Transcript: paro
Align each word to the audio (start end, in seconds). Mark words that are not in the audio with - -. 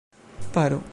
paro 0.53 0.81